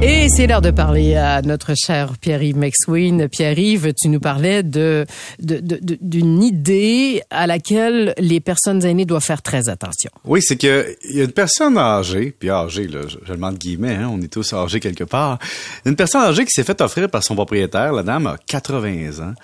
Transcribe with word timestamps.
Et 0.00 0.28
c'est 0.28 0.46
l'heure 0.46 0.62
de 0.62 0.70
parler 0.70 1.16
à 1.16 1.42
notre 1.42 1.74
cher 1.74 2.16
Pierre-Yves 2.20 2.56
McSween. 2.56 3.28
Pierre-Yves, 3.28 3.92
tu 4.00 4.08
nous 4.08 4.20
parlais 4.20 4.62
de, 4.62 5.06
d'une 5.40 6.40
idée 6.40 7.20
à 7.30 7.48
laquelle 7.48 8.14
les 8.16 8.38
personnes 8.38 8.84
aînées 8.84 9.06
doivent 9.06 9.24
faire 9.24 9.42
très 9.42 9.68
attention. 9.68 10.10
Oui, 10.24 10.40
c'est 10.40 10.56
que 10.56 10.96
il 11.02 11.16
y 11.16 11.20
a 11.20 11.24
une 11.24 11.32
personne 11.32 11.76
âgée, 11.76 12.32
puis 12.38 12.48
âgée, 12.48 12.86
là, 12.86 13.00
je, 13.08 13.16
je 13.24 13.30
le 13.30 13.34
demande 13.34 13.58
guillemets, 13.58 13.96
hein, 13.96 14.08
on 14.12 14.22
est 14.22 14.32
tous 14.32 14.52
âgés 14.52 14.78
quelque 14.78 15.02
part. 15.02 15.40
Une 15.84 15.96
personne 15.96 16.22
âgée 16.22 16.44
qui 16.44 16.52
s'est 16.52 16.64
fait 16.64 16.80
offrir 16.80 17.10
par 17.10 17.24
son 17.24 17.34
propriétaire, 17.34 17.92
la 17.92 18.04
dame 18.04 18.28
a 18.28 18.36
80 18.46 19.20
ans, 19.20 19.34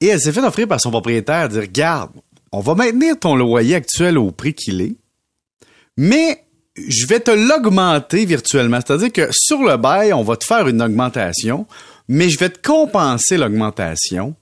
et 0.00 0.08
elle 0.08 0.20
s'est 0.20 0.32
fait 0.32 0.42
offrir 0.42 0.66
par 0.66 0.80
son 0.80 0.90
propriétaire 0.90 1.48
dire, 1.48 1.62
regarde, 1.62 2.10
on 2.50 2.58
va 2.58 2.74
maintenir 2.74 3.16
ton 3.16 3.36
loyer 3.36 3.76
actuel 3.76 4.18
au 4.18 4.32
prix 4.32 4.54
qu'il 4.54 4.80
est, 4.80 4.96
mais 5.96 6.42
je 6.76 7.06
vais 7.06 7.20
te 7.20 7.30
l'augmenter 7.30 8.24
virtuellement. 8.24 8.78
C'est-à-dire 8.84 9.12
que 9.12 9.28
sur 9.32 9.62
le 9.62 9.76
bail, 9.76 10.12
on 10.12 10.22
va 10.22 10.36
te 10.36 10.44
faire 10.44 10.66
une 10.68 10.80
augmentation, 10.82 11.66
mais 12.08 12.28
je 12.28 12.38
vais 12.38 12.48
te 12.50 12.66
compenser 12.66 13.36
l'augmentation 13.36 14.34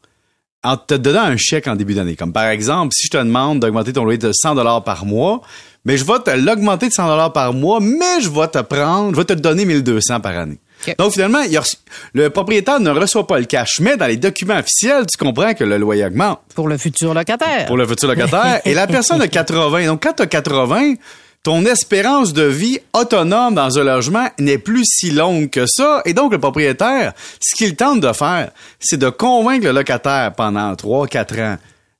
en 0.64 0.76
te 0.76 0.94
donnant 0.94 1.22
un 1.22 1.36
chèque 1.36 1.68
en 1.68 1.76
début 1.76 1.94
d'année. 1.94 2.16
Comme 2.16 2.32
par 2.32 2.46
exemple, 2.48 2.92
si 2.94 3.06
je 3.06 3.10
te 3.10 3.16
demande 3.18 3.60
d'augmenter 3.60 3.92
ton 3.92 4.04
loyer 4.04 4.18
de 4.18 4.32
100 4.32 4.56
dollars 4.56 4.82
par 4.84 5.06
mois, 5.06 5.40
mais 5.84 5.96
je 5.96 6.04
vais 6.04 6.18
te 6.18 6.30
l'augmenter 6.30 6.88
de 6.88 6.92
100 6.92 7.06
dollars 7.06 7.32
par 7.32 7.54
mois, 7.54 7.78
mais 7.80 8.20
je 8.20 8.28
vais 8.28 8.48
te 8.48 8.58
prendre, 8.60 9.12
je 9.12 9.16
vais 9.16 9.24
te 9.24 9.32
donner 9.34 9.64
1200 9.64 10.20
par 10.20 10.36
année. 10.36 10.58
Donc 10.98 11.12
finalement, 11.12 11.40
il 11.40 11.56
a 11.56 11.60
reçu- 11.60 11.76
le 12.12 12.30
propriétaire 12.30 12.78
ne 12.78 12.90
reçoit 12.90 13.26
pas 13.26 13.38
le 13.38 13.46
cash, 13.46 13.78
mais 13.80 13.96
dans 13.96 14.06
les 14.06 14.16
documents 14.16 14.58
officiels, 14.58 15.06
tu 15.06 15.16
comprends 15.16 15.54
que 15.54 15.64
le 15.64 15.76
loyer 15.76 16.04
augmente 16.04 16.40
Pour 16.54 16.68
le 16.68 16.76
futur 16.76 17.14
locataire. 17.14 17.66
pour 17.66 17.76
le 17.76 17.86
futur 17.86 18.08
locataire. 18.08 18.60
et 18.64 18.74
la 18.74 18.86
personne 18.86 19.20
a 19.22 19.28
80. 19.28 19.86
Donc, 19.86 20.02
quand 20.02 20.12
tu 20.12 20.22
as 20.22 20.26
80, 20.26 20.94
ton 21.42 21.64
espérance 21.64 22.32
de 22.32 22.42
vie 22.42 22.78
autonome 22.92 23.54
dans 23.54 23.78
un 23.78 23.84
logement 23.84 24.26
n'est 24.38 24.58
plus 24.58 24.84
si 24.84 25.10
longue 25.10 25.50
que 25.50 25.66
ça. 25.66 26.02
Et 26.04 26.12
donc, 26.12 26.32
le 26.32 26.38
propriétaire, 26.38 27.12
ce 27.40 27.54
qu'il 27.54 27.76
tente 27.76 28.00
de 28.00 28.12
faire, 28.12 28.50
c'est 28.80 28.98
de 28.98 29.08
convaincre 29.08 29.64
le 29.66 29.72
locataire 29.72 30.34
pendant 30.34 30.72
3-4 30.74 31.42
ans 31.42 31.56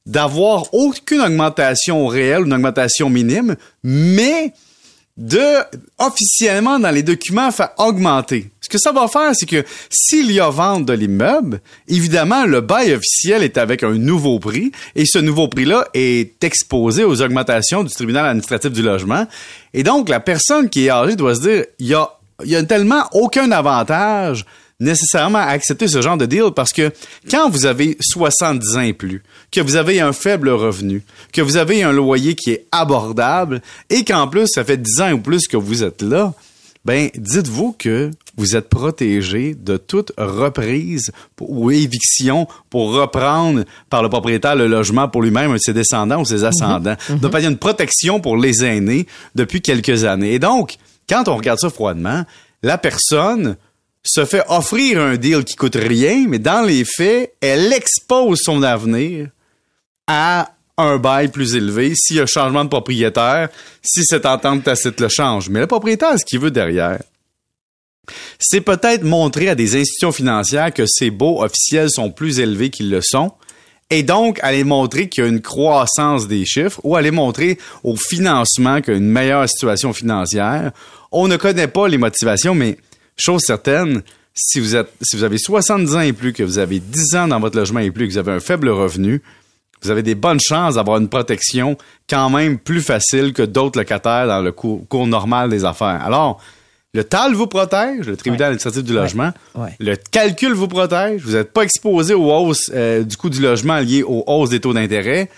d'avoir 0.06 0.72
aucune 0.72 1.20
augmentation 1.20 2.06
réelle, 2.06 2.47
une 2.47 2.55
augmentation 2.55 3.11
minime, 3.11 3.56
mais 3.84 4.55
de 5.19 5.59
officiellement 5.99 6.79
dans 6.79 6.93
les 6.93 7.03
documents 7.03 7.51
faire 7.51 7.71
augmenter. 7.77 8.51
Ce 8.61 8.69
que 8.69 8.79
ça 8.79 8.93
va 8.93 9.09
faire, 9.09 9.33
c'est 9.35 9.47
que 9.47 9.65
s'il 9.91 10.31
y 10.31 10.41
a 10.41 10.49
vente 10.49 10.85
de 10.85 10.93
l'immeuble, 10.93 11.61
évidemment, 11.89 12.45
le 12.45 12.61
bail 12.61 12.93
officiel 12.93 13.43
est 13.43 13.59
avec 13.59 13.83
un 13.83 13.95
nouveau 13.95 14.39
prix 14.39 14.71
et 14.95 15.07
ce 15.07 15.19
nouveau 15.19 15.49
prix-là 15.49 15.89
est 15.95 16.43
exposé 16.45 17.03
aux 17.03 17.21
augmentations 17.21 17.83
du 17.83 17.93
tribunal 17.93 18.27
administratif 18.27 18.71
du 18.71 18.83
logement. 18.83 19.27
Et 19.75 19.83
donc, 19.83 20.09
la 20.09 20.21
personne 20.21 20.69
qui 20.69 20.87
est 20.87 20.91
âgée 20.91 21.17
doit 21.17 21.35
se 21.35 21.41
dire, 21.41 21.65
il 21.79 21.87
y 21.87 21.95
a, 21.95 22.09
il 22.45 22.51
y 22.51 22.57
a 22.57 22.63
tellement 22.63 23.05
aucun 23.13 23.51
avantage 23.51 24.45
nécessairement 24.81 25.39
à 25.39 25.47
accepter 25.47 25.89
ce 25.89 26.01
genre 26.01 26.17
de 26.17 26.27
deal 26.27 26.51
parce 26.55 26.73
que 26.73 26.93
quand 27.31 27.51
vous 27.51 27.67
avez 27.67 27.97
70 28.01 28.77
ans 28.77 28.81
et 28.81 28.93
plus, 28.93 29.23
que 29.51 29.61
vous 29.61 29.77
avez 29.77 30.01
un 30.01 30.12
faible 30.12 30.51
revenu, 30.51 31.03
que 31.33 31.41
vous 31.41 31.57
avez 31.57 31.83
un 31.83 31.93
loyer 31.93 32.34
qui 32.34 32.53
est 32.53 32.67
abordable 32.71 33.61
et 33.91 34.05
qu'en 34.05 34.29
plus 34.29 34.47
ça 34.47 34.65
fait 34.65 34.77
10 34.77 35.01
ans 35.01 35.12
ou 35.12 35.19
plus 35.19 35.49
que 35.49 35.56
vous 35.56 35.83
êtes 35.83 36.03
là, 36.03 36.33
ben 36.84 37.11
dites-vous 37.17 37.75
que 37.77 38.11
vous 38.37 38.55
êtes 38.55 38.69
protégé 38.69 39.55
de 39.55 39.77
toute 39.77 40.12
reprise 40.17 41.11
ou 41.41 41.73
éviction 41.73 42.47
pour 42.71 42.93
reprendre 42.93 43.65
par 43.91 44.03
le 44.03 44.09
propriétaire 44.09 44.55
le 44.55 44.69
logement 44.69 45.09
pour 45.09 45.22
lui-même, 45.22 45.59
ses 45.59 45.72
descendants 45.72 46.21
ou 46.21 46.25
ses 46.25 46.45
ascendants. 46.45 46.97
Donc 47.21 47.33
il 47.37 47.43
y 47.43 47.47
a 47.47 47.50
une 47.50 47.59
protection 47.59 48.21
pour 48.21 48.37
les 48.37 48.65
aînés 48.65 49.06
depuis 49.34 49.60
quelques 49.60 50.05
années. 50.05 50.34
Et 50.34 50.39
donc, 50.39 50.77
quand 51.09 51.27
on 51.27 51.37
regarde 51.37 51.59
ça 51.59 51.69
froidement, 51.69 52.25
la 52.62 52.78
personne 52.78 53.56
se 54.03 54.25
fait 54.25 54.42
offrir 54.48 55.00
un 55.00 55.16
deal 55.16 55.44
qui 55.44 55.54
coûte 55.54 55.76
rien, 55.76 56.26
mais 56.28 56.38
dans 56.38 56.62
les 56.62 56.84
faits, 56.84 57.34
elle 57.41 57.72
expose 57.72 58.41
son 58.42 58.62
avenir 58.62 59.28
à 60.06 60.53
un 60.78 60.97
bail 60.97 61.28
plus 61.28 61.56
élevé 61.56 61.92
s'il 61.94 62.16
y 62.16 62.20
a 62.20 62.26
changement 62.26 62.64
de 62.64 62.70
propriétaire, 62.70 63.48
si 63.82 64.04
cette 64.04 64.26
entente 64.26 64.64
tacite 64.64 65.00
le 65.00 65.09
change. 65.09 65.50
Mais 65.50 65.60
le 65.60 65.66
propriétaire, 65.66 66.19
ce 66.19 66.25
qu'il 66.25 66.38
veut 66.38 66.53
derrière, 66.53 67.03
c'est 68.38 68.60
peut-être 68.60 69.03
montrer 69.03 69.48
à 69.48 69.54
des 69.54 69.76
institutions 69.76 70.12
financières 70.12 70.72
que 70.72 70.84
ces 70.86 71.10
baux 71.10 71.42
officiels 71.42 71.91
sont 71.91 72.10
plus 72.10 72.38
élevés 72.38 72.70
qu'ils 72.70 72.91
le 72.91 73.00
sont, 73.03 73.32
et 73.91 74.03
donc 74.03 74.38
aller 74.42 74.65
montrer 74.65 75.09
qu'il 75.09 75.25
y 75.25 75.26
a 75.26 75.30
une 75.30 75.42
croissance 75.42 76.28
des 76.28 76.44
chiffres, 76.44 76.80
ou 76.84 76.97
aller 76.97 77.10
montrer 77.10 77.59
au 77.82 77.97
financement 77.97 78.80
qu'il 78.80 78.94
y 78.94 78.97
a 78.97 78.98
une 78.98 79.10
meilleure 79.10 79.48
situation 79.48 79.92
financière. 79.92 80.72
On 81.10 81.26
ne 81.26 81.36
connaît 81.36 81.69
pas 81.69 81.88
les 81.88 81.98
motivations, 81.98 82.54
mais 82.54 82.78
chose 83.19 83.43
certaine, 83.43 84.03
si 84.34 84.61
vous 84.61 84.77
êtes, 84.77 84.91
si 85.03 85.17
vous 85.17 85.25
avez 85.25 85.39
70 85.39 85.97
ans 85.97 86.01
et 86.01 86.12
plus, 86.12 86.33
que 86.33 86.43
vous 86.43 86.59
avez 86.59 86.79
10 86.81 87.17
ans 87.17 87.29
dans 87.29 87.41
votre 87.41 87.56
logement 87.56 87.81
et 87.81 87.91
plus, 87.91 88.06
que 88.06 88.12
vous 88.12 88.19
avez 88.19 88.33
un 88.33 88.41
faible 88.41 88.69
revenu, 88.69 89.21
vous 89.83 89.91
avez 89.91 90.03
des 90.03 90.15
bonnes 90.15 90.41
chances 90.41 90.75
d'avoir 90.77 90.99
une 90.99 91.09
protection 91.09 91.77
quand 92.09 92.31
même 92.31 92.59
plus 92.59 92.81
facile 92.81 93.33
que 93.33 93.43
d'autres 93.43 93.78
locataires 93.78 94.27
dans 94.27 94.41
le 94.41 94.53
cours, 94.53 94.87
cours 94.89 95.07
normal 95.07 95.51
des 95.51 95.65
affaires. 95.65 96.03
Alors, 96.05 96.41
le 96.95 97.05
TAL 97.05 97.34
vous 97.34 97.47
protège, 97.47 98.07
le 98.07 98.17
tribunal 98.17 98.41
Ouais. 98.41 98.47
administratif 98.47 98.83
du 98.83 98.93
logement. 98.95 99.33
Ouais. 99.55 99.71
Le 99.78 99.95
calcul 99.97 100.53
vous 100.55 100.69
protège. 100.69 101.21
Vous 101.23 101.33
n'êtes 101.33 101.53
pas 101.53 101.62
exposé 101.62 102.15
aux 102.15 102.33
hausses 102.33 102.71
euh, 102.75 103.03
du 103.05 103.17
coût 103.17 103.28
du 103.31 103.41
logement 103.41 103.78
liées 103.78 104.03
aux 104.03 104.25
hausses 104.27 104.51
des 104.51 104.59
taux 104.59 104.73
d'intérêt, 104.73 105.28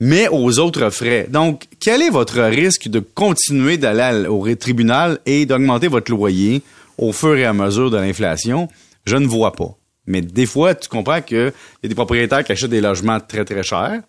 mais 0.00 0.28
aux 0.28 0.58
autres 0.58 0.90
frais. 0.90 1.26
Donc, 1.30 1.64
quel 1.78 2.02
est 2.02 2.10
votre 2.10 2.40
risque 2.42 2.88
de 2.88 2.98
continuer 3.00 3.78
d'aller 3.78 4.26
au 4.26 4.46
tribunal 4.56 5.20
et 5.26 5.46
d'augmenter 5.46 5.88
votre 5.88 6.10
loyer? 6.10 6.62
Au 7.00 7.12
fur 7.12 7.36
et 7.36 7.44
à 7.44 7.52
mesure 7.52 7.90
de 7.90 7.96
l'inflation? 7.96 8.68
Je 9.04 9.16
ne 9.16 9.26
vois 9.26 9.52
pas. 9.52 9.76
Mais 10.06 10.20
des 10.20 10.46
fois, 10.46 10.74
tu 10.74 10.88
comprends 10.88 11.22
qu'il 11.22 11.52
y 11.82 11.86
a 11.86 11.88
des 11.88 11.94
propriétaires 11.94 12.44
qui 12.44 12.52
achètent 12.52 12.70
des 12.70 12.80
logements 12.80 13.20
très, 13.20 13.44
très 13.44 13.62
chers 13.62 14.02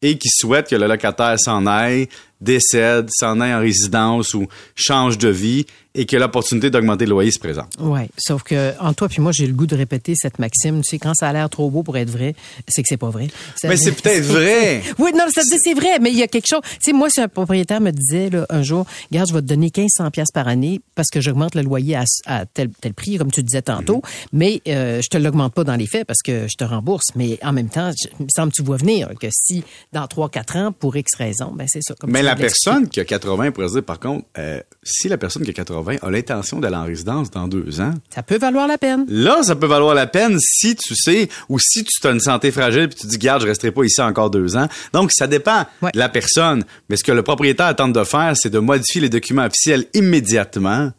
et 0.00 0.16
qui 0.16 0.28
souhaitent 0.28 0.68
que 0.68 0.76
le 0.76 0.86
locataire 0.86 1.38
s'en 1.38 1.66
aille, 1.66 2.08
décède, 2.40 3.08
s'en 3.10 3.40
aille 3.40 3.54
en 3.54 3.60
résidence 3.60 4.34
ou 4.34 4.46
change 4.74 5.18
de 5.18 5.28
vie 5.28 5.66
et 5.94 6.06
que 6.06 6.16
l'opportunité 6.16 6.70
d'augmenter 6.70 7.04
le 7.06 7.10
loyer 7.10 7.30
se 7.30 7.38
présente. 7.38 7.72
Oui, 7.80 8.00
sauf 8.18 8.42
que 8.42 8.72
en 8.80 8.92
toi 8.92 9.08
puis 9.08 9.20
moi, 9.22 9.32
j'ai 9.32 9.46
le 9.46 9.52
goût 9.54 9.66
de 9.66 9.74
répéter 9.76 10.14
cette 10.16 10.38
maxime. 10.38 10.82
Tu 10.82 10.90
sais, 10.90 10.98
quand 10.98 11.14
ça 11.14 11.28
a 11.28 11.32
l'air 11.32 11.48
trop 11.50 11.70
beau 11.70 11.82
pour 11.82 11.96
être 11.96 12.10
vrai, 12.10 12.34
c'est 12.68 12.82
que 12.82 12.88
c'est 12.88 12.96
pas 12.96 13.10
vrai. 13.10 13.28
Ça- 13.56 13.68
Mais 13.68 13.76
c'est 13.76 13.92
peut-être 13.92 14.24
vrai. 14.26 14.82
oui, 14.98 15.10
non, 15.14 15.24
ça 15.34 15.42
c'est 15.44 15.74
vrai, 15.74 15.98
mais 16.00 16.10
il 16.10 16.18
y 16.18 16.22
a 16.22 16.28
quelque 16.28 16.46
chose. 16.48 16.60
Tu 16.64 16.78
sais, 16.82 16.92
moi, 16.92 17.08
si 17.10 17.20
un 17.20 17.28
propriétaire 17.28 17.80
me 17.80 17.90
disait 17.90 18.30
là, 18.30 18.46
un 18.50 18.62
jour, 18.62 18.86
regarde, 19.10 19.28
je 19.28 19.34
vais 19.34 19.40
te 19.40 19.46
donner 19.46 19.70
1500 19.76 20.10
pièces 20.10 20.30
par 20.32 20.46
année 20.48 20.80
parce 20.94 21.08
que 21.10 21.20
j'augmente 21.20 21.54
le 21.54 21.62
loyer 21.62 21.96
à, 21.96 22.04
à 22.26 22.46
tel, 22.46 22.70
tel 22.80 22.94
prix, 22.94 23.16
comme 23.18 23.30
tu 23.32 23.42
disais 23.42 23.62
tantôt, 23.62 23.96
Mhm. 23.96 24.02
mais 24.32 24.62
euh, 24.68 25.00
je 25.02 25.08
te 25.08 25.16
l'augmente 25.18 25.54
pas 25.54 25.64
dans 25.64 25.76
les 25.76 25.86
faits 25.86 26.06
parce 26.06 26.22
que 26.22 26.46
je 26.48 26.56
te 26.56 26.64
rembourse. 26.64 27.06
Mais 27.16 27.38
en 27.42 27.52
même 27.52 27.68
temps, 27.70 27.90
je- 28.00 28.08
il 28.20 28.24
me 28.24 28.28
semble 28.34 28.52
que 28.52 28.56
tu 28.56 28.62
vois 28.62 28.76
venir 28.76 29.08
que 29.20 29.28
si 29.32 29.64
dans 29.92 30.06
3-4 30.06 30.56
ans, 30.56 30.72
pour 30.72 30.96
X 30.96 31.14
raison, 31.16 31.52
ben 31.54 31.66
c'est 31.68 31.82
ça. 31.82 31.94
Comme 31.98 32.10
Mais 32.10 32.22
la 32.22 32.36
personne 32.36 32.88
qui 32.88 33.00
a 33.00 33.04
80 33.04 33.50
pourrait 33.52 33.68
se 33.68 33.72
dire, 33.74 33.84
par 33.84 33.98
contre, 33.98 34.26
euh, 34.38 34.60
si 34.82 35.08
la 35.08 35.16
personne 35.18 35.42
qui 35.42 35.50
a 35.50 35.54
80 35.54 35.87
a 36.02 36.10
l'intention 36.10 36.60
d'aller 36.60 36.76
en 36.76 36.84
résidence 36.84 37.30
dans 37.30 37.48
deux 37.48 37.80
ans, 37.80 37.92
Ça 38.14 38.22
peut 38.22 38.38
valoir 38.38 38.66
la 38.68 38.76
peine. 38.78 39.04
là, 39.08 39.42
ça 39.42 39.56
peut 39.56 39.66
valoir 39.66 39.94
la 39.94 40.06
peine 40.06 40.38
si 40.40 40.76
tu 40.76 40.94
sais 40.94 41.28
ou 41.48 41.58
si 41.58 41.84
tu 41.84 42.06
as 42.06 42.10
une 42.10 42.20
santé 42.20 42.50
fragile 42.50 42.88
puis 42.88 42.98
tu 43.00 43.06
dis, 43.06 43.18
garde, 43.18 43.42
je 43.42 43.46
resterai 43.46 43.70
pas 43.72 43.84
ici 43.84 44.00
encore 44.02 44.30
deux 44.30 44.56
ans. 44.56 44.68
Donc, 44.92 45.10
ça 45.12 45.26
dépend 45.26 45.64
Ouais. 45.82 45.90
de 45.92 45.98
la 45.98 46.08
personne. 46.08 46.64
Mais 46.90 46.96
ce 46.96 47.04
que 47.04 47.12
le 47.12 47.22
propriétaire 47.22 47.74
tente 47.76 47.92
de 47.92 48.04
faire, 48.04 48.34
c'est 48.36 48.50
de 48.50 48.58
modifier 48.58 49.00
les 49.00 49.08
documents 49.08 49.44
officiels 49.46 49.86
immédiatement 49.94 50.90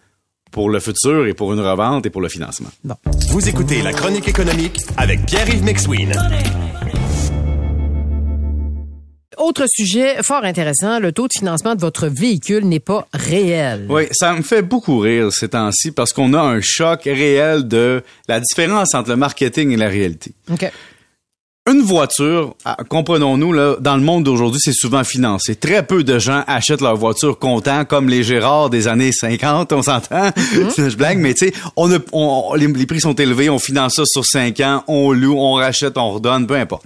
pour 0.51 0.69
le 0.69 0.79
futur 0.79 1.27
et 1.27 1.33
pour 1.33 1.53
une 1.53 1.59
revente 1.59 2.05
et 2.05 2.09
pour 2.09 2.21
le 2.21 2.29
financement. 2.29 2.69
Bon. 2.83 2.95
Vous 3.29 3.47
écoutez 3.47 3.81
la 3.83 3.93
chronique 3.93 4.27
économique 4.27 4.79
avec 4.97 5.25
Pierre-Yves 5.27 5.63
McSween. 5.63 6.11
Autre 9.39 9.65
sujet 9.69 10.21
fort 10.21 10.43
intéressant, 10.43 10.99
le 10.99 11.11
taux 11.13 11.27
de 11.27 11.33
financement 11.37 11.73
de 11.73 11.79
votre 11.79 12.07
véhicule 12.07 12.65
n'est 12.65 12.79
pas 12.81 13.07
réel. 13.13 13.85
Oui, 13.89 14.03
ça 14.11 14.33
me 14.33 14.41
fait 14.41 14.61
beaucoup 14.61 14.99
rire 14.99 15.29
ces 15.31 15.47
temps-ci 15.49 15.91
parce 15.91 16.11
qu'on 16.13 16.33
a 16.33 16.41
un 16.41 16.59
choc 16.61 17.03
réel 17.05 17.67
de 17.67 18.03
la 18.27 18.39
différence 18.41 18.93
entre 18.93 19.09
le 19.09 19.15
marketing 19.15 19.71
et 19.71 19.77
la 19.77 19.87
réalité. 19.87 20.33
OK. 20.51 20.69
Une 21.71 21.81
voiture, 21.81 22.55
ah, 22.65 22.77
comprenons-nous, 22.89 23.53
là, 23.53 23.75
dans 23.79 23.95
le 23.95 24.01
monde 24.01 24.23
d'aujourd'hui, 24.23 24.59
c'est 24.63 24.73
souvent 24.73 25.03
financé. 25.03 25.55
Très 25.55 25.85
peu 25.85 26.03
de 26.03 26.17
gens 26.17 26.43
achètent 26.47 26.81
leur 26.81 26.95
voiture 26.97 27.37
content, 27.37 27.85
comme 27.85 28.09
les 28.09 28.23
Gérard 28.23 28.69
des 28.71 28.87
années 28.87 29.11
50, 29.11 29.71
on 29.71 29.83
s'entend? 29.83 30.31
Je 30.77 30.95
blague, 30.95 31.19
mais 31.19 31.33
tu 31.35 31.47
sais, 31.49 31.53
on- 31.77 32.55
les, 32.55 32.67
les 32.67 32.85
prix 32.87 32.99
sont 33.01 33.13
élevés, 33.13 33.49
on 33.51 33.59
finance 33.59 33.93
ça 33.97 34.03
sur 34.05 34.25
5 34.25 34.59
ans, 34.61 34.83
on 34.87 35.11
loue, 35.11 35.37
on 35.37 35.53
rachète, 35.53 35.97
on 35.97 36.11
redonne, 36.11 36.47
peu 36.47 36.55
importe. 36.55 36.85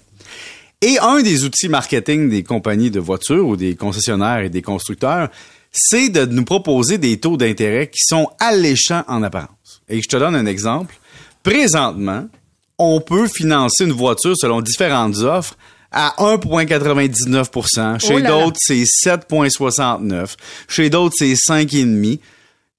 Et 0.85 0.99
un 0.99 1.21
des 1.21 1.45
outils 1.45 1.69
marketing 1.69 2.29
des 2.29 2.43
compagnies 2.43 2.91
de 2.91 2.99
voitures 2.99 3.47
ou 3.47 3.55
des 3.55 3.73
concessionnaires 3.73 4.39
et 4.39 4.49
des 4.49 4.61
constructeurs, 4.61 5.29
c'est 5.71 6.09
de 6.09 6.25
nous 6.25 6.43
proposer 6.43 6.97
des 6.97 7.21
taux 7.21 7.37
d'intérêt 7.37 7.87
qui 7.87 8.01
sont 8.03 8.29
alléchants 8.37 9.05
en 9.07 9.23
apparence. 9.23 9.81
Et 9.87 10.01
je 10.01 10.09
te 10.09 10.17
donne 10.17 10.35
un 10.35 10.45
exemple. 10.45 10.93
Présentement, 11.41 12.27
on 12.77 12.99
peut 12.99 13.29
financer 13.29 13.85
une 13.85 13.93
voiture 13.93 14.35
selon 14.35 14.59
différentes 14.59 15.19
offres 15.19 15.55
à 15.89 16.15
1,99% 16.17 18.01
Chez 18.01 18.15
Oh 18.15 18.19
d'autres, 18.19 18.59
c'est 18.59 18.83
7,69% 18.83 20.35
Chez 20.67 20.89
d'autres, 20.89 21.15
c'est 21.17 21.31
5,5% 21.31 22.19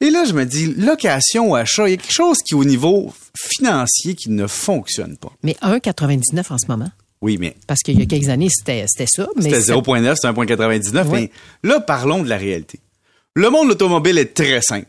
Et 0.02 0.10
là, 0.10 0.26
je 0.26 0.34
me 0.34 0.44
dis, 0.44 0.74
location 0.74 1.52
ou 1.52 1.56
achat, 1.56 1.88
il 1.88 1.92
y 1.92 1.94
a 1.94 1.96
quelque 1.96 2.12
chose 2.12 2.36
qui, 2.46 2.54
au 2.54 2.66
niveau 2.66 3.14
financier, 3.34 4.14
qui 4.14 4.28
ne 4.28 4.46
fonctionne 4.46 5.16
pas. 5.16 5.32
Mais 5.42 5.56
1,99% 5.62 6.52
en 6.52 6.58
ce 6.58 6.66
moment? 6.68 6.90
Oui, 7.24 7.38
mais 7.40 7.56
Parce 7.66 7.80
qu'il 7.80 7.98
y 7.98 8.02
a 8.02 8.04
quelques 8.06 8.28
années, 8.28 8.50
c'était 8.50 8.84
c'était 8.86 9.06
ça. 9.08 9.26
C'était 9.40 9.62
c'est- 9.62 9.72
0.9, 9.72 10.14
c'est 10.20 10.28
1.99. 10.28 11.06
Oui. 11.10 11.30
Mais 11.62 11.68
là, 11.70 11.80
parlons 11.80 12.22
de 12.22 12.28
la 12.28 12.36
réalité. 12.36 12.80
Le 13.34 13.48
monde 13.48 13.64
de 13.64 13.68
l'automobile 13.70 14.18
est 14.18 14.34
très 14.34 14.60
simple. 14.60 14.86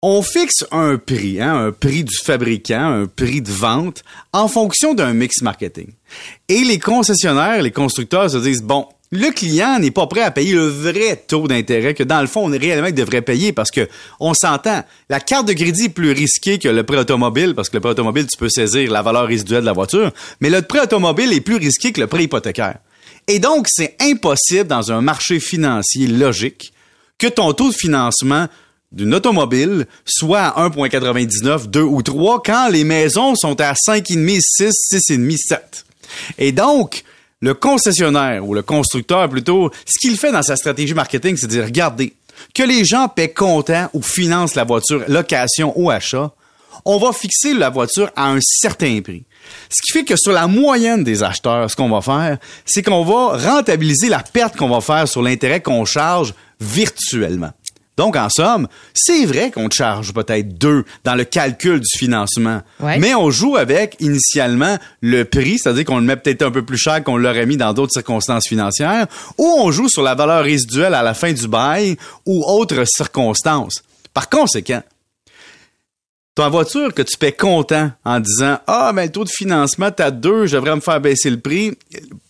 On 0.00 0.22
fixe 0.22 0.64
un 0.70 0.96
prix, 0.96 1.42
hein, 1.42 1.66
un 1.66 1.72
prix 1.72 2.04
du 2.04 2.16
fabricant, 2.24 3.02
un 3.02 3.06
prix 3.06 3.42
de 3.42 3.50
vente, 3.50 4.02
en 4.32 4.48
fonction 4.48 4.94
d'un 4.94 5.12
mix 5.12 5.42
marketing. 5.42 5.88
Et 6.48 6.64
les 6.64 6.78
concessionnaires, 6.78 7.60
les 7.62 7.70
constructeurs 7.70 8.30
se 8.30 8.38
disent, 8.38 8.62
bon, 8.62 8.86
le 9.14 9.30
client 9.30 9.78
n'est 9.78 9.92
pas 9.92 10.08
prêt 10.08 10.22
à 10.22 10.32
payer 10.32 10.54
le 10.54 10.66
vrai 10.66 11.22
taux 11.28 11.46
d'intérêt 11.46 11.94
que 11.94 12.02
dans 12.02 12.20
le 12.20 12.26
fond, 12.26 12.42
on 12.44 12.52
est 12.52 12.58
réellement 12.58 12.90
devrait 12.90 13.22
payer 13.22 13.52
parce 13.52 13.70
que 13.70 13.88
on 14.18 14.34
s'entend, 14.34 14.82
la 15.08 15.20
carte 15.20 15.46
de 15.46 15.52
crédit 15.52 15.84
est 15.84 15.88
plus 15.88 16.10
risquée 16.10 16.58
que 16.58 16.68
le 16.68 16.82
prêt 16.82 16.98
automobile 16.98 17.54
parce 17.54 17.68
que 17.68 17.76
le 17.76 17.80
prêt 17.80 17.92
automobile, 17.92 18.26
tu 18.26 18.36
peux 18.36 18.48
saisir 18.48 18.90
la 18.90 19.02
valeur 19.02 19.28
résiduelle 19.28 19.60
de 19.60 19.66
la 19.66 19.72
voiture, 19.72 20.10
mais 20.40 20.50
le 20.50 20.62
prêt 20.62 20.80
automobile 20.80 21.32
est 21.32 21.40
plus 21.40 21.56
risqué 21.56 21.92
que 21.92 22.00
le 22.00 22.08
prêt 22.08 22.24
hypothécaire. 22.24 22.78
Et 23.28 23.38
donc, 23.38 23.68
c'est 23.70 23.96
impossible 24.00 24.66
dans 24.66 24.90
un 24.90 25.00
marché 25.00 25.38
financier 25.38 26.08
logique 26.08 26.72
que 27.16 27.28
ton 27.28 27.52
taux 27.52 27.70
de 27.70 27.74
financement 27.74 28.48
d'une 28.90 29.14
automobile 29.14 29.86
soit 30.04 30.42
à 30.42 30.68
1,99, 30.68 31.68
2 31.68 31.80
ou 31.82 32.02
3 32.02 32.42
quand 32.42 32.68
les 32.68 32.82
maisons 32.82 33.36
sont 33.36 33.60
à 33.60 33.74
5,5, 33.74 34.40
6, 34.40 34.72
6,5, 34.92 35.36
7. 35.36 35.86
Et 36.38 36.50
donc, 36.50 37.04
le 37.44 37.52
concessionnaire 37.52 38.48
ou 38.48 38.54
le 38.54 38.62
constructeur 38.62 39.28
plutôt, 39.28 39.70
ce 39.84 39.98
qu'il 40.00 40.16
fait 40.16 40.32
dans 40.32 40.42
sa 40.42 40.56
stratégie 40.56 40.94
marketing, 40.94 41.36
c'est 41.36 41.46
de 41.46 41.52
dire, 41.52 41.64
regardez, 41.64 42.14
que 42.54 42.62
les 42.62 42.86
gens 42.86 43.06
paient 43.06 43.34
comptant 43.34 43.90
ou 43.92 44.00
financent 44.00 44.54
la 44.54 44.64
voiture 44.64 45.04
location 45.08 45.74
ou 45.76 45.90
achat, 45.90 46.32
on 46.86 46.96
va 46.96 47.12
fixer 47.12 47.52
la 47.52 47.68
voiture 47.68 48.10
à 48.16 48.30
un 48.30 48.38
certain 48.40 49.02
prix. 49.02 49.24
Ce 49.68 49.82
qui 49.82 49.92
fait 49.92 50.04
que 50.04 50.16
sur 50.16 50.32
la 50.32 50.46
moyenne 50.46 51.04
des 51.04 51.22
acheteurs, 51.22 51.70
ce 51.70 51.76
qu'on 51.76 51.90
va 51.90 52.00
faire, 52.00 52.38
c'est 52.64 52.82
qu'on 52.82 53.04
va 53.04 53.36
rentabiliser 53.36 54.08
la 54.08 54.20
perte 54.20 54.56
qu'on 54.56 54.70
va 54.70 54.80
faire 54.80 55.06
sur 55.06 55.20
l'intérêt 55.20 55.60
qu'on 55.60 55.84
charge 55.84 56.32
virtuellement. 56.60 57.52
Donc, 57.96 58.16
en 58.16 58.28
somme, 58.28 58.66
c'est 58.92 59.24
vrai 59.24 59.50
qu'on 59.50 59.68
te 59.68 59.74
charge 59.74 60.12
peut-être 60.12 60.58
deux 60.58 60.84
dans 61.04 61.14
le 61.14 61.24
calcul 61.24 61.78
du 61.78 61.98
financement. 61.98 62.60
Ouais. 62.80 62.98
Mais 62.98 63.14
on 63.14 63.30
joue 63.30 63.56
avec 63.56 63.96
initialement 64.00 64.78
le 65.00 65.24
prix, 65.24 65.58
c'est-à-dire 65.58 65.84
qu'on 65.84 65.98
le 65.98 66.04
met 66.04 66.16
peut-être 66.16 66.42
un 66.42 66.50
peu 66.50 66.64
plus 66.64 66.78
cher 66.78 67.04
qu'on 67.04 67.16
l'aurait 67.16 67.46
mis 67.46 67.56
dans 67.56 67.72
d'autres 67.72 67.92
circonstances 67.92 68.48
financières, 68.48 69.06
ou 69.38 69.46
on 69.60 69.70
joue 69.70 69.88
sur 69.88 70.02
la 70.02 70.14
valeur 70.14 70.42
résiduelle 70.42 70.94
à 70.94 71.02
la 71.02 71.14
fin 71.14 71.32
du 71.32 71.46
bail 71.46 71.96
ou 72.26 72.44
autres 72.44 72.84
circonstances. 72.84 73.82
Par 74.12 74.28
conséquent, 74.28 74.82
ta 76.34 76.48
voiture 76.48 76.92
que 76.92 77.02
tu 77.02 77.16
paies 77.16 77.32
comptant 77.32 77.92
en 78.04 78.18
disant 78.18 78.58
Ah, 78.66 78.92
ben 78.92 79.04
le 79.04 79.12
taux 79.12 79.24
de 79.24 79.30
financement, 79.30 79.90
t'as 79.92 80.10
deux, 80.10 80.46
je 80.46 80.56
devrais 80.56 80.74
me 80.74 80.80
faire 80.80 81.00
baisser 81.00 81.30
le 81.30 81.38
prix. 81.38 81.76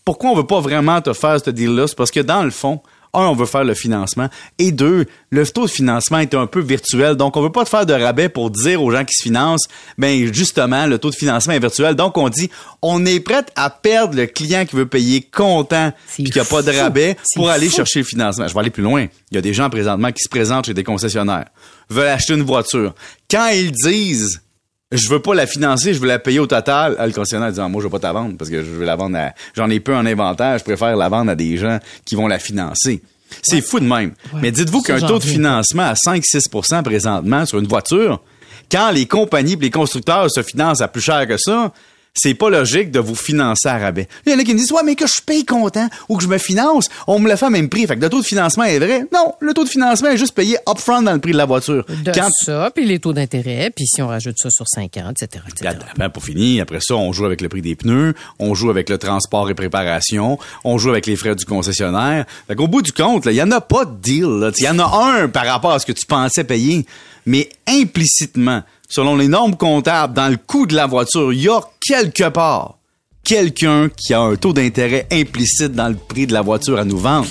Pourquoi 0.04 0.30
on 0.30 0.34
veut 0.34 0.46
pas 0.46 0.60
vraiment 0.60 1.00
te 1.00 1.12
faire 1.14 1.38
ce 1.42 1.50
deal-là? 1.50 1.86
C'est 1.86 1.96
parce 1.96 2.10
que 2.10 2.20
dans 2.20 2.42
le 2.42 2.50
fond, 2.50 2.80
un, 3.14 3.26
on 3.26 3.34
veut 3.34 3.46
faire 3.46 3.64
le 3.64 3.74
financement. 3.74 4.28
Et 4.58 4.72
deux, 4.72 5.06
le 5.30 5.46
taux 5.46 5.66
de 5.66 5.70
financement 5.70 6.18
est 6.18 6.34
un 6.34 6.46
peu 6.46 6.60
virtuel. 6.60 7.16
Donc, 7.16 7.36
on 7.36 7.42
veut 7.42 7.52
pas 7.52 7.64
te 7.64 7.68
faire 7.68 7.86
de 7.86 7.94
rabais 7.94 8.28
pour 8.28 8.50
dire 8.50 8.82
aux 8.82 8.90
gens 8.90 9.04
qui 9.04 9.14
se 9.14 9.22
financent, 9.22 9.66
ben 9.98 10.32
justement, 10.32 10.86
le 10.86 10.98
taux 10.98 11.10
de 11.10 11.14
financement 11.14 11.54
est 11.54 11.58
virtuel. 11.58 11.94
Donc, 11.94 12.16
on 12.18 12.28
dit, 12.28 12.50
on 12.82 13.04
est 13.06 13.20
prêt 13.20 13.44
à 13.56 13.70
perdre 13.70 14.16
le 14.16 14.26
client 14.26 14.64
qui 14.66 14.76
veut 14.76 14.86
payer 14.86 15.22
comptant 15.22 15.92
C'est 16.06 16.22
puis 16.22 16.32
qu'il 16.32 16.40
n'y 16.40 16.46
a 16.46 16.50
pas 16.50 16.62
de 16.62 16.70
rabais 16.70 17.16
pour 17.34 17.48
aller 17.48 17.68
fou. 17.68 17.76
chercher 17.76 18.00
le 18.00 18.04
financement. 18.04 18.46
Je 18.46 18.54
vais 18.54 18.60
aller 18.60 18.70
plus 18.70 18.82
loin. 18.82 19.06
Il 19.30 19.34
y 19.34 19.38
a 19.38 19.42
des 19.42 19.54
gens 19.54 19.70
présentement 19.70 20.12
qui 20.12 20.22
se 20.22 20.28
présentent 20.28 20.66
chez 20.66 20.74
des 20.74 20.84
concessionnaires, 20.84 21.46
veulent 21.90 22.08
acheter 22.08 22.34
une 22.34 22.42
voiture. 22.42 22.94
Quand 23.30 23.48
ils 23.48 23.72
disent 23.72 24.43
je 24.92 25.08
veux 25.08 25.20
pas 25.20 25.34
la 25.34 25.46
financer, 25.46 25.94
je 25.94 26.00
veux 26.00 26.06
la 26.06 26.18
payer 26.18 26.38
au 26.38 26.46
total, 26.46 26.96
ah, 26.98 27.06
le 27.06 27.12
concessionnaire 27.12 27.52
dit 27.52 27.60
Ah, 27.60 27.68
moi 27.68 27.80
je 27.80 27.86
veux 27.86 27.90
pas 27.90 27.98
ta 27.98 28.12
vendre 28.12 28.36
parce 28.36 28.50
que 28.50 28.62
je 28.62 28.70
veux 28.70 28.84
la 28.84 28.96
vendre 28.96 29.16
à 29.16 29.32
j'en 29.54 29.68
ai 29.70 29.80
peu 29.80 29.94
en 29.94 30.06
inventaire, 30.06 30.58
je 30.58 30.64
préfère 30.64 30.96
la 30.96 31.08
vendre 31.08 31.30
à 31.30 31.34
des 31.34 31.56
gens 31.56 31.78
qui 32.04 32.14
vont 32.14 32.26
la 32.26 32.38
financer. 32.38 33.02
C'est 33.42 33.60
fou 33.60 33.80
de 33.80 33.86
même. 33.86 34.12
Ouais. 34.32 34.40
Mais 34.42 34.52
dites-vous 34.52 34.82
qu'un 34.82 35.00
taux 35.00 35.18
de 35.18 35.24
financement 35.24 35.82
à 35.82 35.94
5-6% 35.94 36.82
présentement 36.82 37.46
sur 37.46 37.58
une 37.58 37.66
voiture, 37.66 38.22
quand 38.70 38.90
les 38.90 39.06
compagnies 39.06 39.54
et 39.54 39.56
les 39.56 39.70
constructeurs 39.70 40.30
se 40.30 40.42
financent 40.42 40.80
à 40.80 40.88
plus 40.88 41.02
cher 41.02 41.26
que 41.26 41.36
ça, 41.36 41.72
c'est 42.16 42.34
pas 42.34 42.48
logique 42.48 42.90
de 42.92 43.00
vous 43.00 43.16
financer 43.16 43.68
à 43.68 43.76
rabais. 43.78 44.06
Il 44.24 44.32
y 44.32 44.34
en 44.36 44.38
a 44.38 44.44
qui 44.44 44.54
me 44.54 44.58
disent, 44.58 44.70
ouais, 44.72 44.82
mais 44.84 44.94
que 44.94 45.06
je 45.06 45.20
paye 45.24 45.44
comptant 45.44 45.88
ou 46.08 46.16
que 46.16 46.22
je 46.22 46.28
me 46.28 46.38
finance, 46.38 46.88
on 47.08 47.18
me 47.18 47.28
le 47.28 47.36
fait 47.36 47.46
à 47.46 47.50
même 47.50 47.68
prix. 47.68 47.86
Fait 47.86 47.96
que 47.96 48.00
le 48.00 48.08
taux 48.08 48.20
de 48.20 48.26
financement 48.26 48.64
est 48.64 48.78
vrai. 48.78 49.04
Non, 49.12 49.34
le 49.40 49.52
taux 49.52 49.64
de 49.64 49.68
financement 49.68 50.10
est 50.10 50.16
juste 50.16 50.34
payé 50.34 50.56
upfront 50.68 51.02
dans 51.02 51.12
le 51.12 51.18
prix 51.18 51.32
de 51.32 51.36
la 51.36 51.44
voiture. 51.44 51.84
De 52.04 52.12
Quand 52.12 52.30
ça, 52.32 52.70
puis 52.74 52.84
les 52.86 53.00
taux 53.00 53.12
d'intérêt, 53.12 53.70
puis 53.74 53.86
si 53.86 54.00
on 54.00 54.06
rajoute 54.08 54.36
ça 54.38 54.48
sur 54.50 54.66
5 54.68 54.96
ans, 54.98 55.10
etc., 55.10 55.42
etc. 55.48 55.76
Après, 55.90 56.08
pour 56.10 56.22
finir, 56.24 56.62
après 56.62 56.78
ça, 56.80 56.94
on 56.94 57.12
joue 57.12 57.24
avec 57.24 57.40
le 57.40 57.48
prix 57.48 57.62
des 57.62 57.74
pneus, 57.74 58.14
on 58.38 58.54
joue 58.54 58.70
avec 58.70 58.88
le 58.88 58.98
transport 58.98 59.50
et 59.50 59.54
préparation, 59.54 60.38
on 60.62 60.78
joue 60.78 60.90
avec 60.90 61.06
les 61.06 61.16
frais 61.16 61.34
du 61.34 61.44
concessionnaire. 61.44 62.26
Fait 62.46 62.54
qu'au 62.54 62.68
bout 62.68 62.82
du 62.82 62.92
compte, 62.92 63.24
là, 63.26 63.32
il 63.32 63.36
y 63.36 63.42
en 63.42 63.50
a 63.50 63.60
pas 63.60 63.84
de 63.84 63.96
deal. 64.00 64.24
là. 64.24 64.50
Il 64.56 64.64
y 64.64 64.68
en 64.68 64.78
a 64.78 65.18
un 65.22 65.28
par 65.28 65.46
rapport 65.46 65.72
à 65.72 65.78
ce 65.80 65.86
que 65.86 65.92
tu 65.92 66.06
pensais 66.06 66.44
payer, 66.44 66.86
mais 67.26 67.48
implicitement, 67.66 68.62
selon 68.88 69.16
les 69.16 69.28
normes 69.28 69.56
comptables, 69.56 70.14
dans 70.14 70.28
le 70.28 70.36
coût 70.36 70.66
de 70.66 70.74
la 70.74 70.86
voiture, 70.86 71.32
il 71.32 71.42
y 71.42 71.48
a 71.48 71.60
quelque 71.86 72.28
part 72.28 72.78
quelqu'un 73.24 73.88
qui 73.96 74.12
a 74.12 74.20
un 74.20 74.36
taux 74.36 74.52
d'intérêt 74.52 75.06
implicite 75.10 75.72
dans 75.72 75.88
le 75.88 75.94
prix 75.94 76.26
de 76.26 76.32
la 76.34 76.42
voiture 76.42 76.78
à 76.78 76.84
nous 76.84 76.98
vendre. 76.98 77.26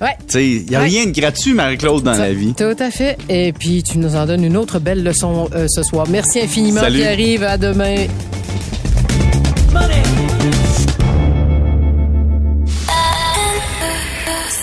Ouais. 0.00 0.16
Tu 0.26 0.32
sais, 0.32 0.46
il 0.48 0.70
y 0.70 0.74
a 0.74 0.80
Ouais. 0.80 0.86
rien 0.86 1.06
de 1.06 1.10
gratuit, 1.12 1.52
Marie-Claude, 1.52 2.02
dans 2.02 2.12
la 2.12 2.32
vie. 2.32 2.54
Tout 2.54 2.74
à 2.78 2.90
fait. 2.90 3.16
Et 3.28 3.52
puis, 3.52 3.82
tu 3.82 3.98
nous 3.98 4.16
en 4.16 4.26
donnes 4.26 4.42
une 4.44 4.56
autre 4.56 4.78
belle 4.78 5.02
leçon 5.04 5.48
euh, 5.54 5.66
ce 5.68 5.82
soir. 5.82 6.06
Merci 6.08 6.40
infiniment, 6.40 6.80
Salut. 6.80 6.98
Pierre-Yves. 6.98 7.42
À 7.44 7.58
demain. 7.58 8.06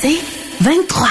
C'est 0.02 0.20
23. 0.62 1.08